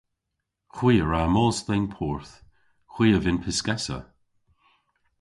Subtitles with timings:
[0.75, 2.33] Hwi a wra mos dhe'n porth.
[2.93, 3.99] Hwi a vynn pyskessa.